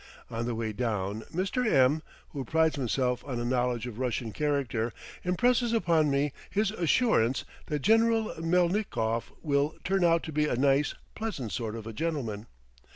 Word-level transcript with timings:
On 0.31 0.47
the 0.47 0.55
way 0.55 0.73
down, 0.73 1.21
Mr. 1.31 1.63
M, 1.71 2.01
who 2.29 2.43
prides 2.43 2.75
himself 2.75 3.23
on 3.23 3.39
a 3.39 3.45
knowledge 3.45 3.85
of 3.85 3.99
Russian 3.99 4.31
character, 4.31 4.93
impresses 5.23 5.73
upon 5.73 6.09
me 6.09 6.33
his 6.49 6.71
assurance 6.71 7.45
that 7.67 7.83
General 7.83 8.33
Melnikoff 8.39 9.31
will 9.43 9.75
turn 9.83 10.03
out 10.03 10.23
to 10.23 10.31
be 10.31 10.47
a 10.47 10.55
nice, 10.55 10.95
pleasant 11.13 11.51
sort 11.51 11.75
of 11.75 11.85
a 11.85 11.93
gentleman. 11.93 12.47